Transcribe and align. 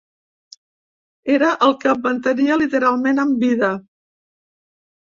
Era 1.35 1.51
el 1.69 1.77
que 1.85 1.93
em 1.93 2.03
mantenia 2.07 2.59
literalment 2.65 3.25
amb 3.29 3.47
vida. 3.49 3.75